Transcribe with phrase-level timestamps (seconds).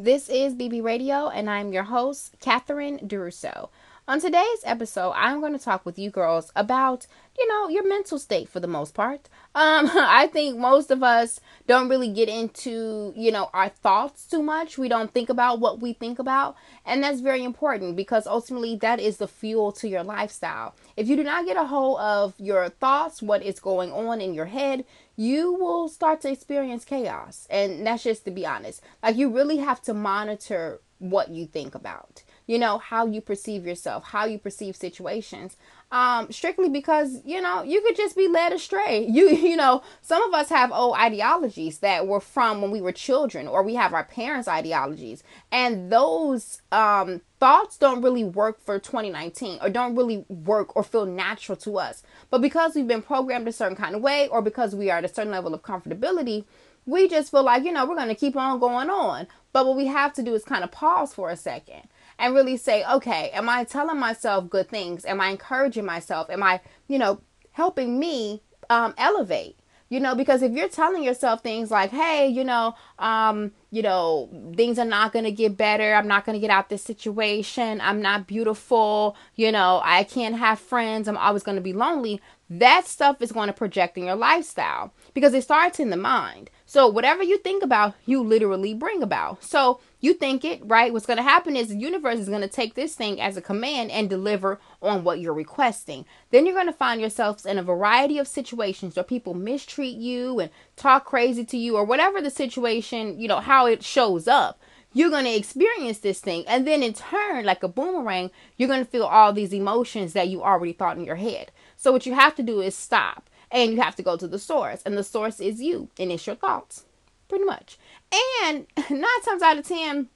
[0.00, 3.68] This is BB Radio, and I'm your host, Catherine Duro.
[4.06, 8.20] On today's episode, I'm going to talk with you girls about, you know, your mental
[8.20, 9.28] state for the most part.
[9.56, 14.40] Um, I think most of us don't really get into, you know, our thoughts too
[14.40, 14.78] much.
[14.78, 16.54] We don't think about what we think about,
[16.86, 20.76] and that's very important because ultimately that is the fuel to your lifestyle.
[20.96, 24.32] If you do not get a hold of your thoughts, what is going on in
[24.32, 24.84] your head,
[25.18, 27.48] you will start to experience chaos.
[27.50, 28.80] And that's just to be honest.
[29.02, 33.64] Like you really have to monitor what you think about you know how you perceive
[33.64, 35.56] yourself how you perceive situations
[35.92, 39.06] um strictly because you know you could just be led astray.
[39.18, 42.92] You you know some of us have old ideologies that were from when we were
[42.92, 48.78] children or we have our parents ideologies and those um thoughts don't really work for
[48.78, 52.02] 2019 or don't really work or feel natural to us.
[52.30, 55.04] But because we've been programmed a certain kind of way or because we are at
[55.04, 56.44] a certain level of comfortability
[56.86, 59.26] we just feel like you know we're going to keep on going on.
[59.52, 61.82] But what we have to do is kind of pause for a second
[62.18, 65.04] and really say, okay, am I telling myself good things?
[65.04, 66.28] Am I encouraging myself?
[66.30, 67.20] Am I, you know,
[67.52, 69.58] helping me um, elevate?
[69.90, 74.28] You know, because if you're telling yourself things like, hey, you know, um, you know,
[74.54, 75.94] things are not going to get better.
[75.94, 77.80] I'm not going to get out this situation.
[77.80, 79.16] I'm not beautiful.
[79.34, 81.08] You know, I can't have friends.
[81.08, 82.20] I'm always going to be lonely.
[82.50, 86.50] That stuff is going to project in your lifestyle because it starts in the mind.
[86.66, 89.42] So whatever you think about, you literally bring about.
[89.42, 90.92] So you think it, right?
[90.92, 93.42] What's going to happen is the universe is going to take this thing as a
[93.42, 96.04] command and deliver on what you're requesting.
[96.30, 100.38] Then you're going to find yourselves in a variety of situations where people mistreat you
[100.38, 104.60] and talk crazy to you or whatever the situation, you know, how it shows up.
[104.94, 106.44] You're going to experience this thing.
[106.46, 110.28] And then in turn, like a boomerang, you're going to feel all these emotions that
[110.28, 111.50] you already thought in your head.
[111.76, 114.38] So what you have to do is stop and you have to go to the
[114.38, 116.84] source and the source is you and it's your thoughts
[117.28, 117.78] pretty much
[118.12, 120.08] and nine times out of ten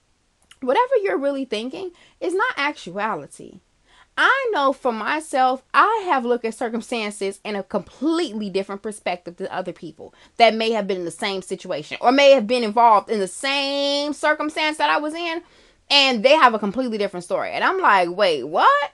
[0.60, 1.90] whatever you're really thinking
[2.20, 3.60] is not actuality
[4.16, 9.48] I know for myself, I have looked at circumstances in a completely different perspective than
[9.50, 13.10] other people that may have been in the same situation or may have been involved
[13.10, 15.42] in the same circumstance that I was in,
[15.90, 17.52] and they have a completely different story.
[17.52, 18.92] And I'm like, wait, what?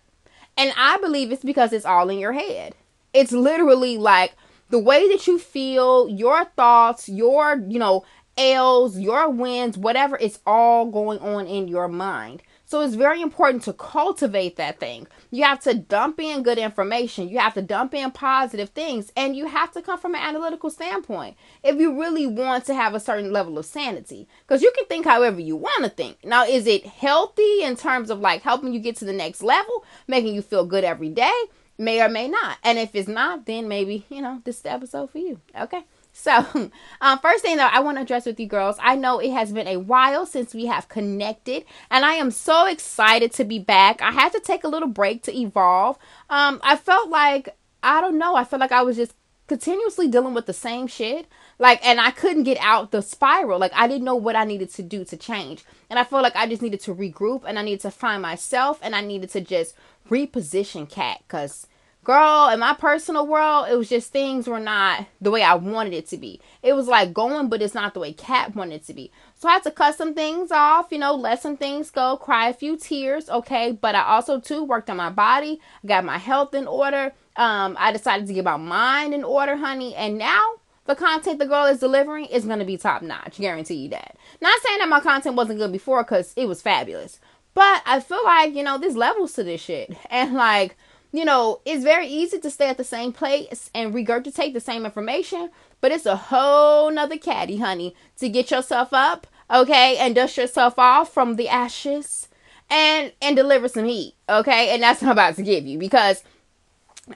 [0.56, 2.74] And I believe it's because it's all in your head.
[3.12, 4.34] It's literally like
[4.70, 8.04] the way that you feel, your thoughts, your, you know,
[8.38, 12.42] ails, your wins, whatever, it's all going on in your mind.
[12.64, 15.06] So it's very important to cultivate that thing.
[15.30, 17.30] You have to dump in good information.
[17.30, 19.10] You have to dump in positive things.
[19.16, 22.94] And you have to come from an analytical standpoint if you really want to have
[22.94, 24.28] a certain level of sanity.
[24.46, 26.22] Because you can think however you want to think.
[26.24, 29.82] Now, is it healthy in terms of like helping you get to the next level,
[30.06, 31.32] making you feel good every day?
[31.78, 32.58] may or may not.
[32.64, 35.40] And if it's not, then maybe, you know, this is the episode for you.
[35.58, 35.84] Okay.
[36.20, 36.70] So,
[37.00, 39.52] um, first thing that I want to address with you girls, I know it has
[39.52, 44.02] been a while since we have connected, and I am so excited to be back.
[44.02, 45.96] I had to take a little break to evolve.
[46.28, 49.14] Um, I felt like, I don't know, I felt like I was just
[49.46, 51.26] continuously dealing with the same shit.
[51.58, 53.60] Like, and I couldn't get out the spiral.
[53.60, 55.64] Like, I didn't know what I needed to do to change.
[55.88, 58.80] And I felt like I just needed to regroup and I needed to find myself
[58.82, 59.74] and I needed to just
[60.10, 61.66] reposition cat because
[62.08, 65.92] girl in my personal world it was just things were not the way i wanted
[65.92, 66.40] it to be.
[66.62, 69.12] It was like going but it's not the way cat wanted it to be.
[69.34, 72.48] So i had to cut some things off you know let some things go cry
[72.48, 73.72] a few tears okay?
[73.72, 77.12] But i also too worked on my body got my health in order.
[77.36, 79.94] Um i decided to get my mind in order honey.
[79.94, 80.44] And now
[80.86, 84.16] the content the girl is delivering is going to be top notch guarantee you that.
[84.40, 87.20] Not saying that my content wasn't good before because it was fabulous
[87.58, 89.92] but I feel like, you know, there's levels to this shit.
[90.10, 90.76] And like,
[91.12, 94.84] you know, it's very easy to stay at the same place and regurgitate the same
[94.84, 100.36] information, but it's a whole nother caddy, honey, to get yourself up, okay, and dust
[100.36, 102.28] yourself off from the ashes
[102.70, 104.70] and and deliver some heat, okay?
[104.70, 106.22] And that's what I'm about to give you because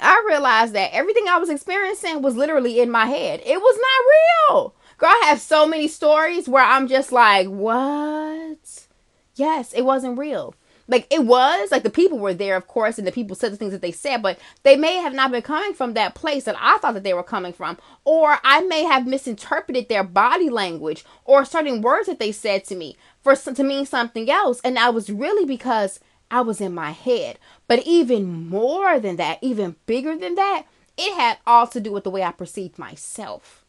[0.00, 3.42] I realized that everything I was experiencing was literally in my head.
[3.44, 4.74] It was not real.
[4.96, 8.86] Girl, I have so many stories where I'm just like, what?
[9.34, 10.54] Yes, it wasn't real.
[10.92, 13.56] Like it was, like the people were there, of course, and the people said the
[13.56, 16.54] things that they said, but they may have not been coming from that place that
[16.60, 17.78] I thought that they were coming from.
[18.04, 22.74] Or I may have misinterpreted their body language or certain words that they said to
[22.74, 24.60] me for to mean something else.
[24.62, 25.98] And that was really because
[26.30, 27.38] I was in my head.
[27.68, 30.66] But even more than that, even bigger than that,
[30.98, 33.64] it had all to do with the way I perceived myself.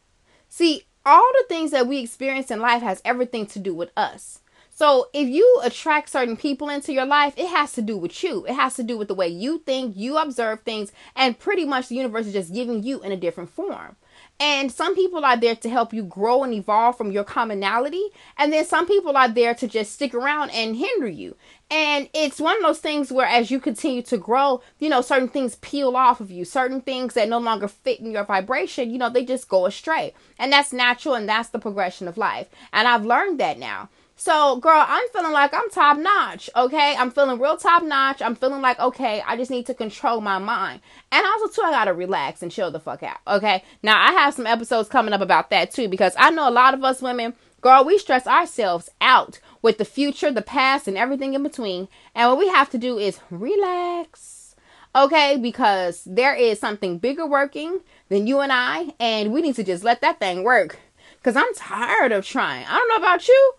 [0.49, 4.41] See, all the things that we experience in life has everything to do with us.
[4.73, 8.45] So if you attract certain people into your life, it has to do with you.
[8.45, 11.87] It has to do with the way you think, you observe things, and pretty much
[11.87, 13.95] the universe is just giving you in a different form.
[14.39, 18.03] And some people are there to help you grow and evolve from your commonality.
[18.37, 21.35] And then some people are there to just stick around and hinder you.
[21.69, 25.29] And it's one of those things where as you continue to grow, you know, certain
[25.29, 28.97] things peel off of you, certain things that no longer fit in your vibration, you
[28.97, 30.13] know, they just go astray.
[30.37, 32.47] And that's natural and that's the progression of life.
[32.71, 33.89] And I've learned that now.
[34.23, 36.95] So, girl, I'm feeling like I'm top notch, okay?
[36.97, 38.21] I'm feeling real top notch.
[38.21, 40.79] I'm feeling like, okay, I just need to control my mind.
[41.11, 43.65] And also, too, I gotta relax and chill the fuck out, okay?
[43.83, 46.73] Now, I have some episodes coming up about that, too, because I know a lot
[46.73, 51.33] of us women, girl, we stress ourselves out with the future, the past, and everything
[51.33, 51.89] in between.
[52.15, 54.55] And what we have to do is relax,
[54.95, 55.35] okay?
[55.35, 59.83] Because there is something bigger working than you and I, and we need to just
[59.83, 60.79] let that thing work.
[61.17, 62.65] Because I'm tired of trying.
[62.65, 63.55] I don't know about you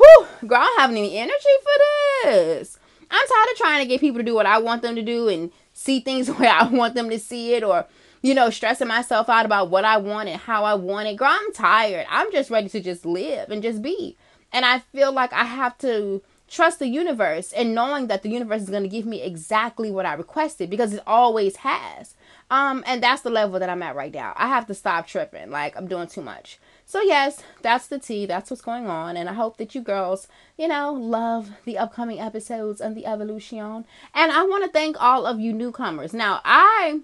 [0.00, 2.78] whew, girl, I don't have any energy for this.
[3.10, 5.28] I'm tired of trying to get people to do what I want them to do
[5.28, 7.86] and see things the way I want them to see it or,
[8.22, 11.16] you know, stressing myself out about what I want and how I want it.
[11.16, 12.06] Girl, I'm tired.
[12.08, 14.16] I'm just ready to just live and just be.
[14.52, 18.62] And I feel like I have to trust the universe and knowing that the universe
[18.62, 22.14] is going to give me exactly what I requested because it always has.
[22.50, 24.34] Um, and that's the level that I'm at right now.
[24.36, 25.50] I have to stop tripping.
[25.50, 26.58] Like I'm doing too much.
[26.90, 28.26] So, yes, that's the tea.
[28.26, 29.16] That's what's going on.
[29.16, 30.26] And I hope that you girls,
[30.58, 33.84] you know, love the upcoming episodes of the Evolution.
[34.12, 36.12] And I want to thank all of you newcomers.
[36.12, 37.02] Now, I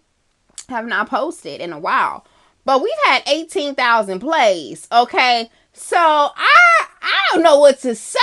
[0.69, 2.27] have not posted in a while,
[2.65, 5.51] but we've had 18,000 plays, okay?
[5.73, 6.67] So, I
[7.07, 8.19] I don't know what to say,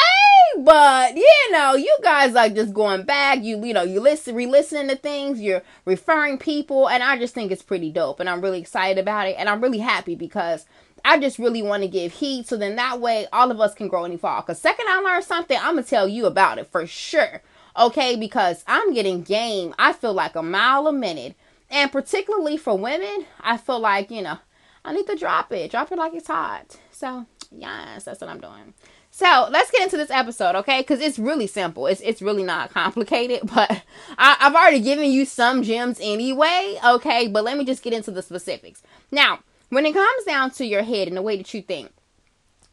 [0.58, 3.42] but you know, you guys are just going back.
[3.42, 5.40] You you know, you listen, re-listening to things.
[5.40, 8.20] You're referring people, and I just think it's pretty dope.
[8.20, 10.66] And I'm really excited about it, and I'm really happy because
[11.06, 13.88] I just really want to give heat so then that way all of us can
[13.88, 14.46] grow and evolve.
[14.46, 17.42] Because second I learn something, I'm gonna tell you about it for sure.
[17.78, 19.74] Okay, because I'm getting game.
[19.80, 21.36] I feel like a mile a minute.
[21.70, 24.38] And particularly for women, I feel like, you know,
[24.86, 25.72] I need to drop it.
[25.72, 26.78] Drop it like it's hot.
[26.92, 28.74] So yes, that's what I'm doing.
[29.16, 30.82] So let's get into this episode, okay?
[30.82, 31.86] Because it's really simple.
[31.86, 33.70] It's it's really not complicated, but
[34.18, 37.28] I, I've already given you some gems anyway, okay?
[37.28, 38.82] But let me just get into the specifics.
[39.12, 39.40] Now,
[39.74, 41.92] when it comes down to your head and the way that you think.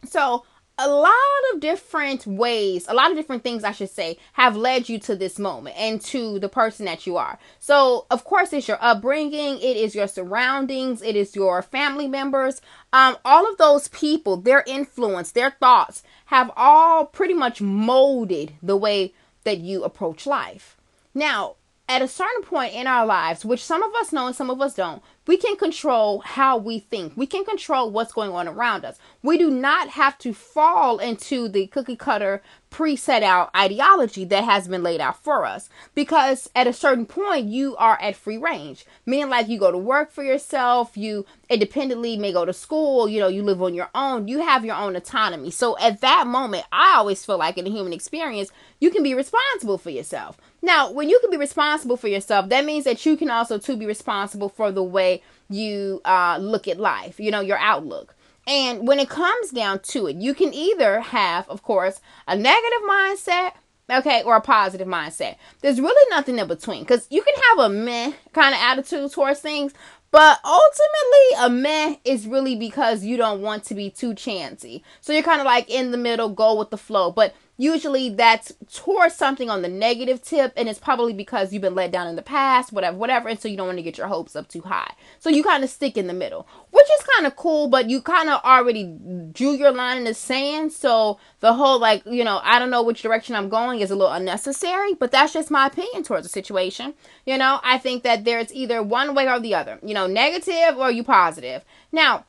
[0.04, 0.44] So,
[0.82, 1.12] a lot
[1.52, 5.14] of different ways, a lot of different things, I should say, have led you to
[5.14, 7.38] this moment and to the person that you are.
[7.58, 12.62] So, of course, it's your upbringing, it is your surroundings, it is your family members.
[12.94, 18.76] Um, all of those people, their influence, their thoughts have all pretty much molded the
[18.76, 19.12] way
[19.44, 20.78] that you approach life.
[21.12, 21.56] Now,
[21.90, 24.60] at a certain point in our lives, which some of us know and some of
[24.60, 27.16] us don't, we can control how we think.
[27.16, 28.96] We can control what's going on around us.
[29.24, 34.68] We do not have to fall into the cookie cutter pre-set out ideology that has
[34.68, 38.86] been laid out for us because at a certain point you are at free range
[39.04, 43.18] meaning like you go to work for yourself you independently may go to school you
[43.18, 46.64] know you live on your own you have your own autonomy so at that moment
[46.70, 50.90] i always feel like in the human experience you can be responsible for yourself now
[50.90, 53.86] when you can be responsible for yourself that means that you can also too be
[53.86, 58.14] responsible for the way you uh, look at life you know your outlook
[58.46, 62.88] and when it comes down to it, you can either have, of course, a negative
[62.88, 63.52] mindset,
[63.88, 65.36] okay, or a positive mindset.
[65.60, 69.40] There's really nothing in between because you can have a meh kind of attitude towards
[69.40, 69.72] things,
[70.10, 74.82] but ultimately, a meh is really because you don't want to be too chancy.
[75.00, 77.12] So you're kind of like in the middle, go with the flow.
[77.12, 81.74] But usually that's towards something on the negative tip and it's probably because you've been
[81.74, 84.06] let down in the past whatever whatever and so you don't want to get your
[84.06, 84.90] hopes up too high.
[85.18, 88.00] So you kind of stick in the middle which is kind of cool but you
[88.00, 88.84] kind of already
[89.32, 92.82] drew your line in the sand so the whole like you know i don't know
[92.82, 96.30] which direction i'm going is a little unnecessary but that's just my opinion towards the
[96.30, 96.94] situation.
[97.26, 100.78] You know i think that there's either one way or the other you know negative
[100.78, 101.62] or you positive.
[101.92, 102.24] Now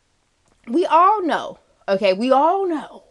[0.67, 3.03] we all know okay we all know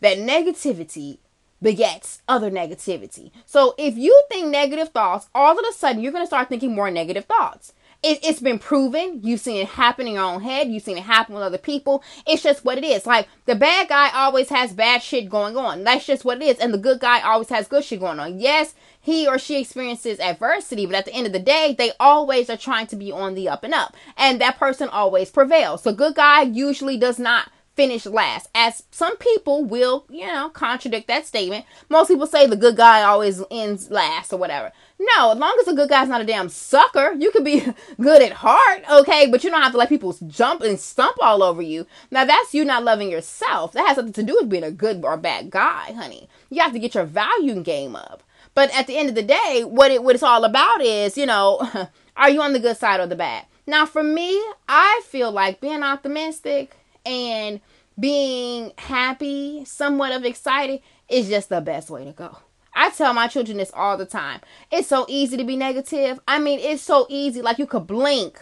[0.00, 1.18] that negativity
[1.62, 3.30] begets other negativity.
[3.44, 6.74] So if you think negative thoughts, all of a sudden you're going to start thinking
[6.74, 7.72] more negative thoughts.
[8.02, 9.20] It, has been proven.
[9.24, 10.68] You've seen it happen in your own head.
[10.68, 12.04] You've seen it happen with other people.
[12.26, 13.06] It's just what it is.
[13.06, 15.82] Like the bad guy always has bad shit going on.
[15.82, 16.58] That's just what it is.
[16.58, 18.38] And the good guy always has good shit going on.
[18.38, 22.50] Yes, he or she experiences adversity, but at the end of the day, they always
[22.50, 23.96] are trying to be on the up and up.
[24.16, 25.82] And that person always prevails.
[25.82, 28.48] So good guy usually does not finish last.
[28.54, 31.66] As some people will, you know, contradict that statement.
[31.88, 34.72] Most people say the good guy always ends last or whatever.
[34.98, 37.62] No, as long as the good guy's not a damn sucker, you could be
[38.00, 39.26] good at heart, okay?
[39.30, 41.86] But you don't have to let people jump and stump all over you.
[42.10, 43.72] Now that's you not loving yourself.
[43.72, 46.28] That has nothing to do with being a good or bad guy, honey.
[46.48, 48.22] You have to get your value game up.
[48.54, 51.26] But at the end of the day, what it what it's all about is, you
[51.26, 53.44] know, are you on the good side or the bad?
[53.66, 57.60] Now, for me, I feel like being optimistic and
[57.98, 62.36] being happy, somewhat of excited, is just the best way to go.
[62.74, 64.40] I tell my children this all the time.
[64.70, 66.20] It's so easy to be negative.
[66.28, 67.40] I mean, it's so easy.
[67.40, 68.38] Like you could blink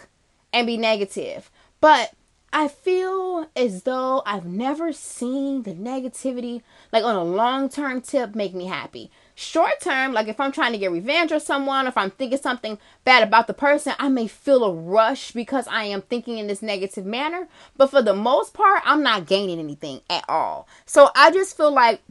[0.51, 1.49] and be negative.
[1.79, 2.13] But
[2.57, 6.61] I feel as though I've never seen the negativity,
[6.93, 9.11] like on a long term tip, make me happy.
[9.35, 12.77] Short term, like if I'm trying to get revenge or someone, if I'm thinking something
[13.03, 16.61] bad about the person, I may feel a rush because I am thinking in this
[16.61, 17.49] negative manner.
[17.75, 20.69] But for the most part, I'm not gaining anything at all.
[20.85, 22.03] So I just feel like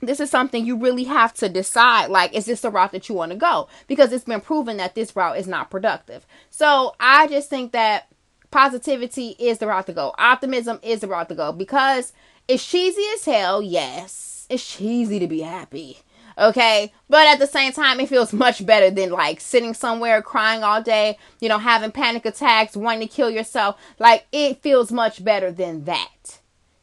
[0.00, 3.14] this is something you really have to decide like is this the route that you
[3.14, 7.26] want to go because it's been proven that this route is not productive so i
[7.26, 8.06] just think that
[8.50, 10.14] positivity is the route to go.
[10.18, 11.52] Optimism is the route to go.
[11.52, 12.12] Because
[12.46, 14.46] it's cheesy as hell yes.
[14.48, 15.98] It's cheesy to be happy
[16.38, 16.92] okay?
[17.08, 20.80] But at the same time it feels much better than like sitting somewhere crying all
[20.80, 23.76] day you know having panic attacks wanting to kill yourself.
[23.98, 26.38] Like it feels much better than that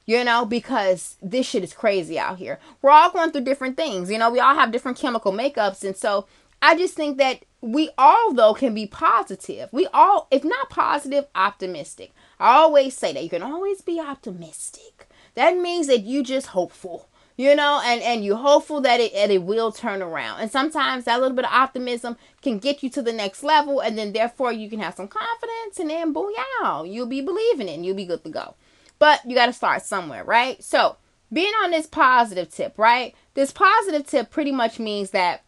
[0.06, 2.60] you know, because this shit is crazy out here.
[2.82, 5.84] We're all going through different things, you know, we all have different chemical makeups.
[5.84, 6.28] And so
[6.66, 9.70] I just think that we all, though, can be positive.
[9.72, 12.14] We all, if not positive, optimistic.
[12.40, 15.08] I always say that you can always be optimistic.
[15.36, 19.30] That means that you just hopeful you know and and you're hopeful that it and
[19.30, 23.02] it will turn around and sometimes that little bit of optimism can get you to
[23.02, 27.06] the next level and then therefore you can have some confidence and then booyah you'll
[27.06, 28.56] be believing it and you'll be good to go
[29.00, 30.64] but you got to start somewhere, right?
[30.64, 30.98] So,
[31.34, 33.14] being on this positive tip, right?
[33.34, 35.44] This positive tip pretty much means that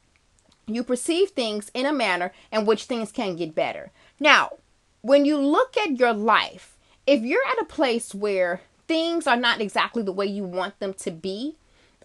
[0.67, 3.91] you perceive things in a manner in which things can get better.
[4.19, 4.57] Now,
[5.01, 9.61] when you look at your life, if you're at a place where things are not
[9.61, 11.55] exactly the way you want them to be,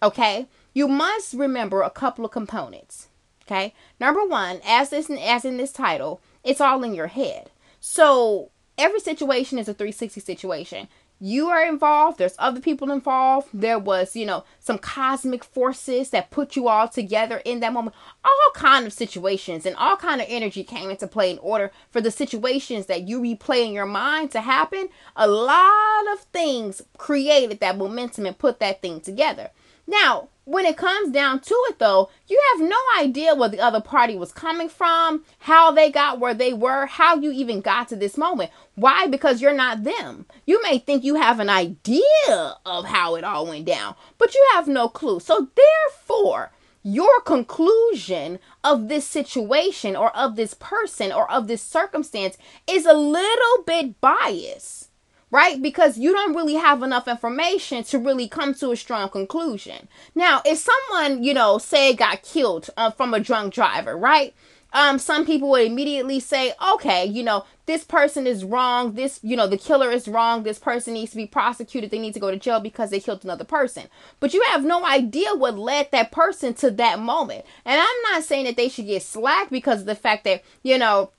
[0.02, 3.08] okay, you must remember a couple of components.
[3.44, 7.50] Okay, number one, as this as in this title, it's all in your head.
[7.80, 10.88] So every situation is a 360 situation
[11.24, 16.30] you are involved there's other people involved there was you know some cosmic forces that
[16.30, 17.96] put you all together in that moment.
[18.24, 22.00] All kind of situations and all kind of energy came into play in order for
[22.00, 24.88] the situations that you replay in your mind to happen.
[25.16, 29.50] A lot of things created that momentum and put that thing together
[29.86, 33.80] now when it comes down to it though you have no idea where the other
[33.80, 37.96] party was coming from how they got where they were how you even got to
[37.96, 38.50] this moment.
[38.74, 39.06] Why?
[39.06, 40.26] Because you're not them.
[40.46, 44.46] You may think you have an idea of how it all went down but you
[44.54, 45.20] have no clue.
[45.20, 46.50] So therefore
[46.82, 52.36] your conclusion of this situation or of this person or of this circumstance
[52.66, 54.88] is a little bit biased
[55.32, 55.60] right?
[55.60, 59.88] Because you don't really have enough information to really come to a strong conclusion.
[60.14, 64.34] Now, if someone, you know, say got killed uh, from a drunk driver, right?
[64.74, 68.94] Um, some people would immediately say, okay, you know, this person is wrong.
[68.94, 70.42] This, you know, the killer is wrong.
[70.42, 71.90] This person needs to be prosecuted.
[71.90, 73.84] They need to go to jail because they killed another person.
[74.20, 77.44] But you have no idea what led that person to that moment.
[77.64, 80.78] And I'm not saying that they should get slack because of the fact that, you
[80.78, 81.10] know,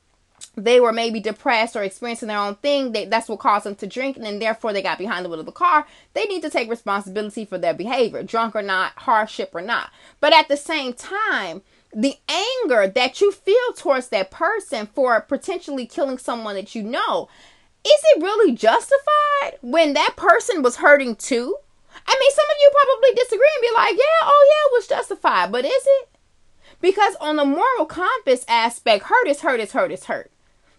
[0.55, 3.87] they were maybe depressed or experiencing their own thing, they, that's what caused them to
[3.87, 5.87] drink, and then therefore they got behind the wheel of the car.
[6.13, 9.91] They need to take responsibility for their behavior, drunk or not, hardship or not.
[10.19, 15.85] But at the same time, the anger that you feel towards that person for potentially
[15.85, 17.29] killing someone that you know,
[17.85, 21.57] is it really justified when that person was hurting too?
[22.07, 24.87] I mean, some of you probably disagree and be like, yeah, oh yeah, it was
[24.87, 26.09] justified, but is it?
[26.79, 30.32] Because on the moral compass aspect, hurt is hurt is hurt is hurt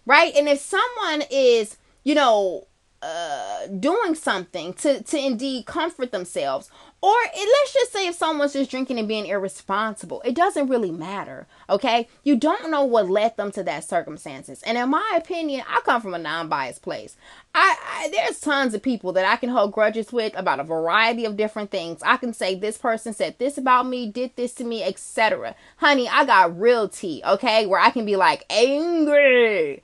[0.07, 0.35] right?
[0.35, 2.67] And if someone is, you know,
[3.03, 6.71] uh, doing something to, to indeed comfort themselves,
[7.03, 10.91] or it, let's just say if someone's just drinking and being irresponsible, it doesn't really
[10.91, 12.09] matter, okay?
[12.23, 14.63] You don't know what led them to that circumstances.
[14.63, 17.19] And in my opinion, I come from a non-biased place.
[17.55, 21.27] I, I there's tons of people that I can hold grudges with about a variety
[21.27, 22.03] of different things.
[22.03, 25.55] I can say this person said this about me, did this to me, etc.
[25.77, 27.67] Honey, I got real tea, okay?
[27.67, 29.83] Where I can be like angry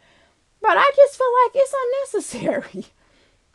[0.60, 1.74] but I just feel like it's
[2.14, 2.86] unnecessary.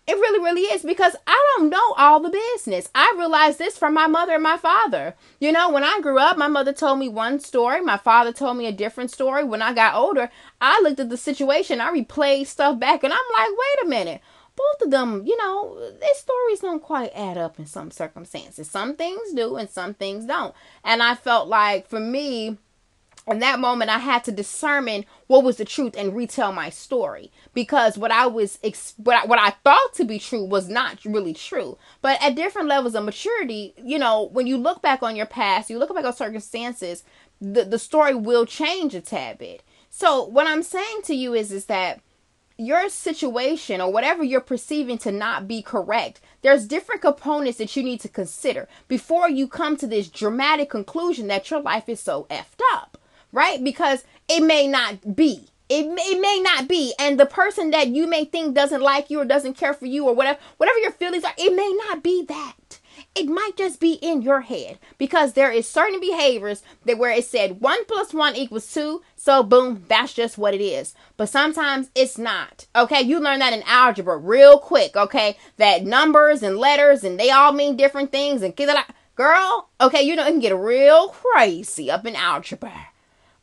[0.08, 2.90] It really, really is because I don't know all the business.
[2.94, 5.16] I realized this from my mother and my father.
[5.40, 8.58] You know, when I grew up, my mother told me one story, my father told
[8.58, 9.44] me a different story.
[9.44, 10.30] When I got older,
[10.62, 14.22] I looked at the situation, I replayed stuff back, and I'm like, wait a minute.
[14.56, 18.70] Both of them, you know, their stories don't quite add up in some circumstances.
[18.70, 20.54] Some things do, and some things don't.
[20.84, 22.60] And I felt like for me,
[23.28, 27.32] in that moment i had to discern what was the truth and retell my story.
[27.54, 28.60] Because what i was
[28.98, 31.78] what I, what I thought to be true was not really true.
[32.02, 35.70] But at different levels of maturity you know when you look back on your past
[35.70, 37.04] you look back on circumstances
[37.42, 39.64] the, the story will change a tad bit.
[39.90, 42.02] So what i'm saying to you is is that
[42.58, 47.84] your situation or whatever you're perceiving to not be correct, there's different components that you
[47.84, 52.26] need to consider before you come to this dramatic conclusion that your life is so
[52.30, 52.95] effed up,
[53.36, 53.64] right?
[53.64, 55.48] Because it may not be.
[55.68, 56.94] It may, it may not be.
[57.00, 60.08] And the person that you may think doesn't like you or doesn't care for you
[60.08, 62.80] or whatever, whatever your feelings are, it may not be that
[63.14, 67.26] it might just be in your head because there is certain behaviors that where it
[67.26, 71.90] said one plus one equals two so boom that's just what it is but sometimes
[71.96, 77.04] it's not okay you learn that in algebra real quick okay that numbers and letters
[77.04, 78.56] and they all mean different things and
[79.16, 82.88] girl okay you know it can get real crazy up in algebra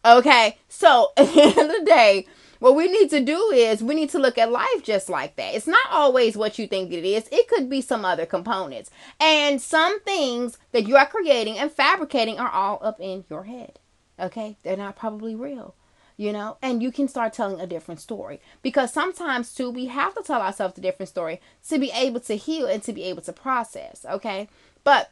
[0.05, 2.27] okay so at the end of the day
[2.63, 5.53] what we need to do is we need to look at life just like that.
[5.53, 7.29] It's not always what you think it is.
[7.33, 8.89] It could be some other components.
[9.19, 13.81] And some things that you are creating and fabricating are all up in your head.
[14.21, 14.59] Okay?
[14.63, 15.75] They're not probably real.
[16.17, 20.15] You know, and you can start telling a different story because sometimes too we have
[20.15, 23.23] to tell ourselves a different story to be able to heal and to be able
[23.23, 24.07] to process.
[24.09, 24.49] Okay,
[24.85, 25.11] but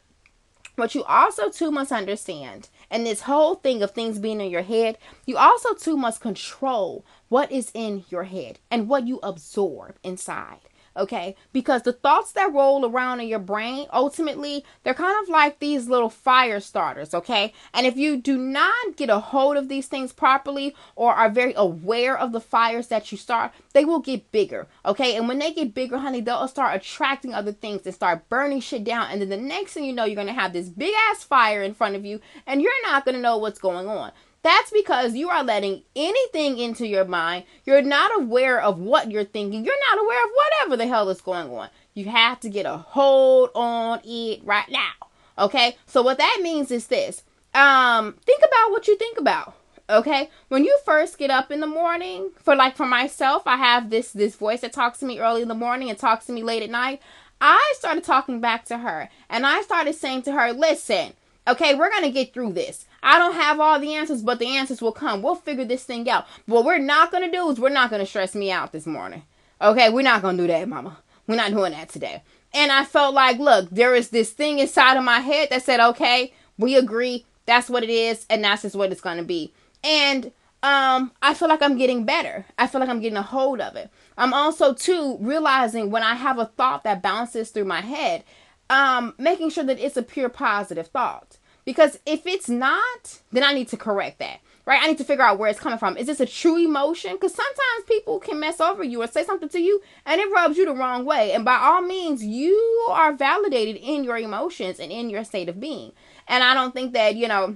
[0.75, 4.61] what you also too must understand, and this whole thing of things being in your
[4.61, 9.95] head, you also too must control what is in your head and what you absorb
[10.03, 10.59] inside
[10.95, 11.35] okay?
[11.53, 15.87] Because the thoughts that roll around in your brain, ultimately, they're kind of like these
[15.87, 17.53] little fire starters, okay?
[17.73, 21.53] And if you do not get a hold of these things properly or are very
[21.55, 25.15] aware of the fires that you start, they will get bigger, okay?
[25.15, 28.83] And when they get bigger, honey, they'll start attracting other things and start burning shit
[28.83, 29.09] down.
[29.11, 31.73] And then the next thing you know, you're gonna have this big ass fire in
[31.73, 34.11] front of you, and you're not gonna know what's going on.
[34.43, 37.45] That's because you are letting anything into your mind.
[37.65, 39.63] You're not aware of what you're thinking.
[39.63, 41.69] You're not aware of whatever the hell is going on.
[41.93, 44.91] You have to get a hold on it right now.
[45.37, 45.77] Okay?
[45.85, 47.23] So what that means is this.
[47.53, 49.55] Um think about what you think about.
[49.89, 50.29] Okay?
[50.47, 54.11] When you first get up in the morning, for like for myself, I have this
[54.11, 56.63] this voice that talks to me early in the morning and talks to me late
[56.63, 57.01] at night.
[57.39, 61.13] I started talking back to her and I started saying to her, "Listen,
[61.47, 62.85] okay, we're going to get through this.
[63.03, 65.21] I don't have all the answers, but the answers will come.
[65.21, 66.27] We'll figure this thing out.
[66.45, 68.85] What we're not going to do is we're not going to stress me out this
[68.85, 69.23] morning.
[69.59, 70.97] Okay, we're not going to do that, mama.
[71.27, 72.23] We're not doing that today.
[72.53, 75.79] And I felt like, look, there is this thing inside of my head that said,
[75.79, 77.25] okay, we agree.
[77.45, 78.25] That's what it is.
[78.29, 79.53] And that's just what it's going to be.
[79.83, 80.31] And
[80.63, 82.45] um, I feel like I'm getting better.
[82.57, 83.89] I feel like I'm getting a hold of it.
[84.17, 88.23] I'm also, too, realizing when I have a thought that bounces through my head,
[88.69, 91.37] um, making sure that it's a pure positive thought.
[91.71, 94.41] Because if it's not, then I need to correct that.
[94.65, 94.81] Right?
[94.83, 95.95] I need to figure out where it's coming from.
[95.95, 97.13] Is this a true emotion?
[97.13, 100.57] Because sometimes people can mess over you or say something to you and it rubs
[100.57, 101.31] you the wrong way.
[101.31, 105.59] And by all means, you are validated in your emotions and in your state of
[105.59, 105.93] being.
[106.27, 107.55] And I don't think that, you know,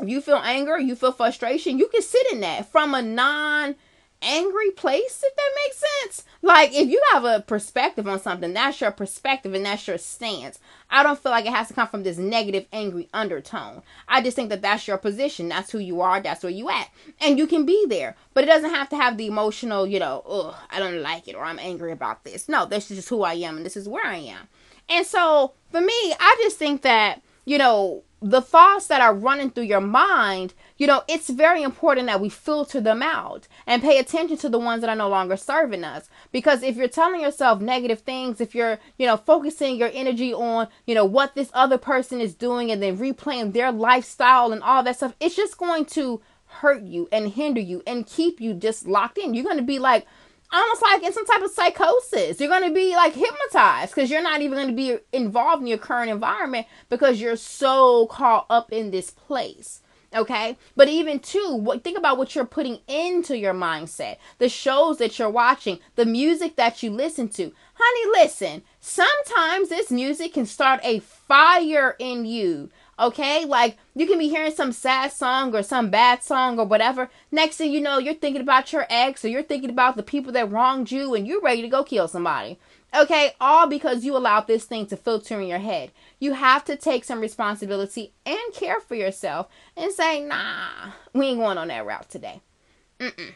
[0.00, 3.76] if you feel anger, you feel frustration, you can sit in that from a non
[4.22, 6.24] angry place, if that makes sense.
[6.42, 10.58] Like, if you have a perspective on something, that's your perspective and that's your stance.
[10.90, 13.82] I don't feel like it has to come from this negative, angry undertone.
[14.08, 15.48] I just think that that's your position.
[15.48, 16.20] That's who you are.
[16.20, 16.90] That's where you at.
[17.20, 18.16] And you can be there.
[18.34, 21.34] But it doesn't have to have the emotional, you know, oh, I don't like it
[21.34, 22.48] or I'm angry about this.
[22.48, 24.48] No, this is just who I am and this is where I am.
[24.88, 29.50] And so, for me, I just think that, you know, the thoughts that are running
[29.50, 33.98] through your mind, you know, it's very important that we filter them out and pay
[33.98, 36.08] attention to the ones that are no longer serving us.
[36.32, 40.66] Because if you're telling yourself negative things, if you're, you know, focusing your energy on,
[40.86, 44.82] you know, what this other person is doing and then replaying their lifestyle and all
[44.82, 48.86] that stuff, it's just going to hurt you and hinder you and keep you just
[48.86, 49.34] locked in.
[49.34, 50.06] You're going to be like,
[50.52, 52.40] almost like in some type of psychosis.
[52.40, 55.68] You're going to be like hypnotized because you're not even going to be involved in
[55.68, 59.82] your current environment because you're so caught up in this place.
[60.14, 64.96] Okay, but even too, what think about what you're putting into your mindset, the shows
[64.98, 67.52] that you're watching, the music that you listen to.
[67.74, 74.18] Honey, listen, sometimes this music can start a fire in you Okay, like you can
[74.18, 77.08] be hearing some sad song or some bad song or whatever.
[77.30, 80.32] Next thing you know, you're thinking about your ex or you're thinking about the people
[80.32, 82.58] that wronged you and you're ready to go kill somebody.
[82.96, 85.92] Okay, all because you allowed this thing to filter in your head.
[86.18, 91.38] You have to take some responsibility and care for yourself and say, nah, we ain't
[91.38, 92.40] going on that route today.
[92.98, 93.34] Mm-mm.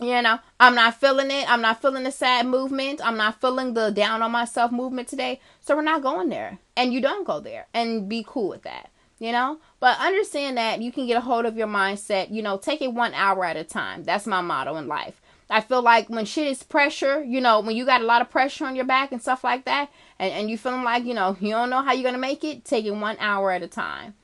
[0.00, 1.50] You know, I'm not feeling it.
[1.50, 3.00] I'm not feeling the sad movement.
[3.04, 5.40] I'm not feeling the down on myself movement today.
[5.60, 6.58] So we're not going there.
[6.74, 8.90] And you don't go there and be cool with that.
[9.18, 12.30] You know, but understand that you can get a hold of your mindset.
[12.30, 14.04] You know, take it one hour at a time.
[14.04, 15.20] That's my motto in life.
[15.50, 18.30] I feel like when shit is pressure, you know, when you got a lot of
[18.30, 21.36] pressure on your back and stuff like that, and, and you feeling like, you know,
[21.40, 23.68] you don't know how you're going to make it, take it one hour at a
[23.68, 24.14] time.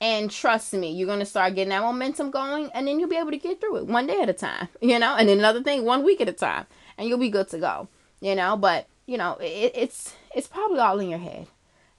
[0.00, 3.16] And trust me, you're going to start getting that momentum going and then you'll be
[3.16, 5.62] able to get through it one day at a time, you know, and then another
[5.62, 6.66] thing one week at a time
[6.98, 7.88] and you'll be good to go,
[8.20, 11.46] you know, but you know, it, it's, it's probably all in your head,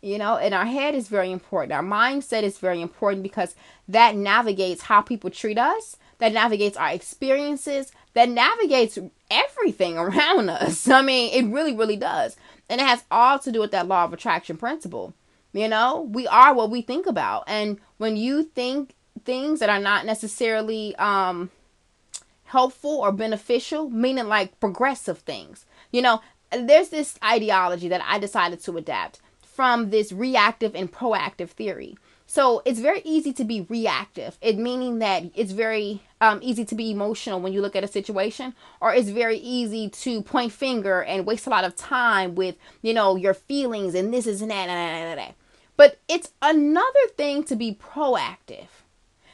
[0.02, 1.72] you know, and our head is very important.
[1.72, 3.56] Our mindset is very important because
[3.88, 9.00] that navigates how people treat us, that navigates our experiences, that navigates
[9.32, 10.88] everything around us.
[10.88, 12.36] I mean, it really, really does.
[12.70, 15.14] And it has all to do with that law of attraction principle.
[15.58, 17.44] You know, we are what we think about.
[17.48, 18.94] And when you think
[19.26, 21.50] things that are not necessarily um
[22.48, 25.66] helpful or beneficial, meaning like progressive things.
[25.92, 31.50] You know, there's this ideology that I decided to adapt from this reactive and proactive
[31.50, 31.98] theory.
[32.30, 36.76] So it's very easy to be reactive, it meaning that it's very um, easy to
[36.76, 41.02] be emotional when you look at a situation, or it's very easy to point finger
[41.04, 44.52] and waste a lot of time with you know your feelings and this is and
[44.52, 45.36] that and that and that.
[45.78, 48.68] But it's another thing to be proactive,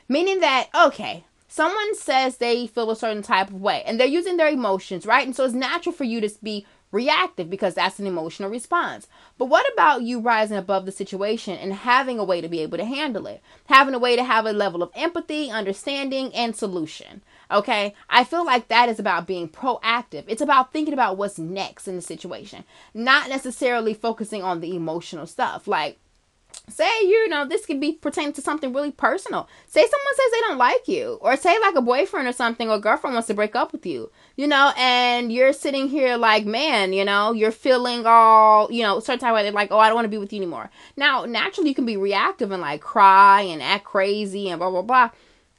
[0.07, 4.37] meaning that okay, someone says they feel a certain type of way and they're using
[4.37, 5.25] their emotions, right?
[5.25, 9.07] And so it's natural for you to be reactive because that's an emotional response.
[9.37, 12.77] But what about you rising above the situation and having a way to be able
[12.77, 13.41] to handle it?
[13.65, 17.23] Having a way to have a level of empathy, understanding, and solution.
[17.51, 17.95] Okay?
[18.09, 20.23] I feel like that is about being proactive.
[20.27, 25.25] It's about thinking about what's next in the situation, not necessarily focusing on the emotional
[25.25, 25.67] stuff.
[25.67, 25.99] Like,
[26.69, 29.49] say you know this could be pertaining to something really personal.
[29.67, 32.79] Say someone says they don't like you or say like a boyfriend or something or
[32.79, 36.93] girlfriend wants to break up with you you know and you're sitting here like man
[36.93, 40.05] you know you're feeling all you know certain type of like oh i don't want
[40.05, 40.69] to be with you anymore.
[40.95, 44.81] Now naturally you can be reactive and like cry and act crazy and blah blah
[44.81, 45.09] blah.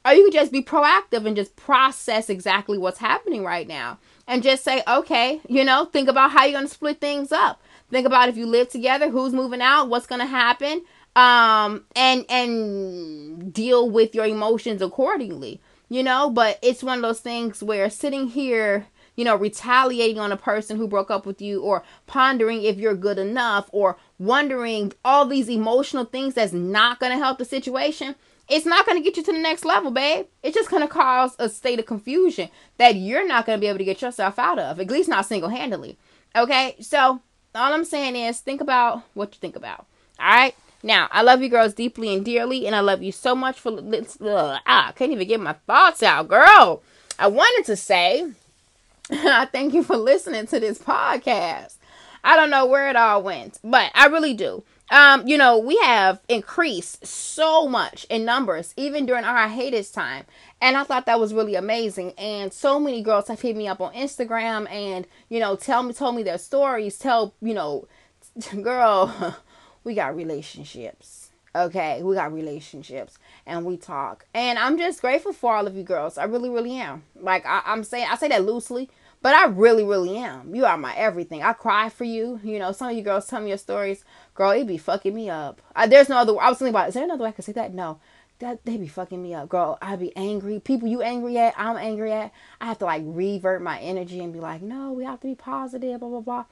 [0.06, 4.42] Or you could just be proactive and just process exactly what's happening right now and
[4.42, 7.62] just say okay you know think about how you're going to split things up.
[7.90, 10.82] Think about if you live together who's moving out what's going to happen
[11.16, 16.30] um and and deal with your emotions accordingly you know?
[16.30, 20.76] But it's one of those things where sitting here you know retaliating on a person
[20.76, 25.48] who broke up with you or pondering if you're good enough or wondering all these
[25.48, 28.16] emotional things that's not going to help the situation
[28.48, 30.26] it's not going to get you to the next level babe.
[30.42, 33.68] It's just going to cause a state of confusion that you're not going to be
[33.68, 35.96] able to get yourself out of at least not single-handedly
[36.34, 36.74] okay?
[36.80, 37.20] So
[37.54, 39.86] all i'm saying is think about what you think about
[40.18, 43.34] all right now, I love you girls deeply and dearly, and I love you so
[43.34, 43.72] much for.
[43.72, 46.82] Ugh, I can't even get my thoughts out, girl.
[47.18, 48.30] I wanted to say,
[49.10, 51.76] I thank you for listening to this podcast.
[52.22, 54.62] I don't know where it all went, but I really do.
[54.90, 60.26] Um, you know, we have increased so much in numbers, even during our hiatus time.
[60.60, 62.12] And I thought that was really amazing.
[62.18, 65.94] And so many girls have hit me up on Instagram and, you know, tell me
[65.94, 67.88] told me their stories, tell, you know,
[68.62, 69.36] girl,
[69.84, 71.30] we got relationships.
[71.56, 73.16] Okay, we got relationships
[73.46, 74.26] and we talk.
[74.34, 76.18] And I'm just grateful for all of you girls.
[76.18, 77.04] I really, really am.
[77.14, 78.90] Like I, am saying I say that loosely,
[79.22, 80.52] but I really, really am.
[80.52, 81.44] You are my everything.
[81.44, 82.40] I cry for you.
[82.42, 84.04] You know, some of you girls tell me your stories.
[84.34, 85.62] Girl, it be fucking me up.
[85.76, 87.52] I, there's no other I was thinking about is there another way I could say
[87.52, 87.72] that?
[87.72, 88.00] No.
[88.40, 89.78] That they be fucking me up, girl.
[89.80, 90.58] I be angry.
[90.58, 92.32] People you angry at, I'm angry at.
[92.60, 95.36] I have to like revert my energy and be like, no, we have to be
[95.36, 96.44] positive, blah blah blah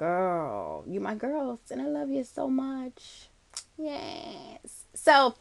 [0.00, 3.28] girl, you my girls, and I love you so much.
[3.76, 4.84] Yes.
[4.94, 5.34] So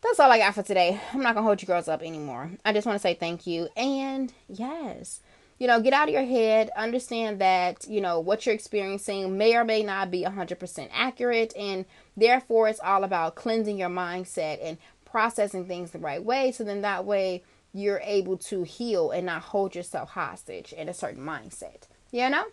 [0.00, 1.00] that's all I got for today.
[1.12, 2.52] I'm not gonna hold you girls up anymore.
[2.64, 5.18] I just want to say thank you and yes.
[5.58, 6.70] You know, get out of your head.
[6.76, 11.52] Understand that, you know, what you're experiencing may or may not be 100% accurate.
[11.56, 11.84] And
[12.16, 16.52] therefore, it's all about cleansing your mindset and processing things the right way.
[16.52, 20.94] So then that way you're able to heal and not hold yourself hostage in a
[20.94, 21.88] certain mindset.
[22.12, 22.44] You know?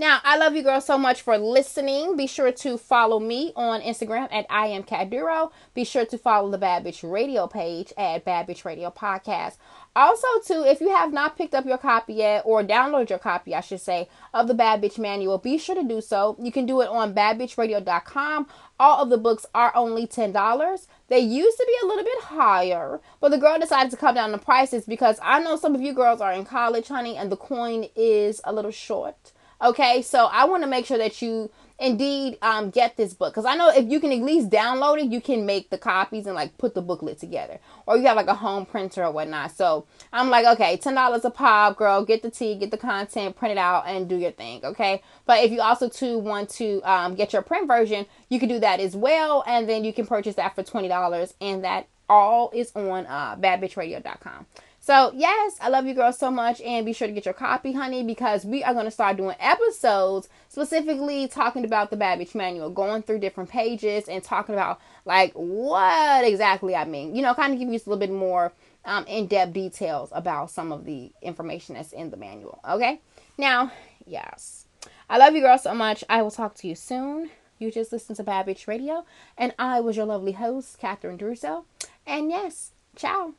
[0.00, 2.16] Now, I love you girls so much for listening.
[2.16, 5.52] Be sure to follow me on Instagram at I am Catduro.
[5.74, 9.58] Be sure to follow the Bad Bitch Radio page at Bad Bitch Radio Podcast.
[9.94, 13.54] Also, too, if you have not picked up your copy yet, or download your copy,
[13.54, 16.34] I should say, of the Bad Bitch Manual, be sure to do so.
[16.40, 18.46] You can do it on badbitchradio.com.
[18.78, 20.86] All of the books are only $10.
[21.08, 24.32] They used to be a little bit higher, but the girl decided to come down
[24.32, 27.36] the prices because I know some of you girls are in college, honey, and the
[27.36, 29.32] coin is a little short.
[29.62, 33.46] Okay, so I want to make sure that you indeed um, get this book because
[33.46, 36.34] I know if you can at least download it, you can make the copies and
[36.34, 39.52] like put the booklet together, or you have like a home printer or whatnot.
[39.52, 42.04] So I'm like, okay, ten dollars a pop, girl.
[42.04, 44.64] Get the tea, get the content, print it out, and do your thing.
[44.64, 48.48] Okay, but if you also too want to um, get your print version, you can
[48.48, 51.86] do that as well, and then you can purchase that for twenty dollars, and that
[52.08, 54.46] all is on uh, badbitchradio.com.
[54.82, 56.60] So, yes, I love you girls so much.
[56.62, 59.36] And be sure to get your copy, honey, because we are going to start doing
[59.38, 64.80] episodes specifically talking about the Bad Bitch Manual, going through different pages and talking about,
[65.04, 67.14] like, what exactly I mean.
[67.14, 68.52] You know, kind of give you a little bit more
[68.86, 72.60] um, in depth details about some of the information that's in the manual.
[72.68, 73.00] Okay?
[73.36, 73.72] Now,
[74.06, 74.66] yes.
[75.10, 76.04] I love you girls so much.
[76.08, 77.30] I will talk to you soon.
[77.58, 79.04] You just listened to Bitch Radio,
[79.36, 81.66] and I was your lovely host, Catherine Duro.
[82.06, 83.34] And yes, ciao.